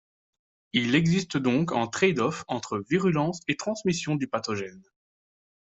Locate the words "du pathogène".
4.15-4.81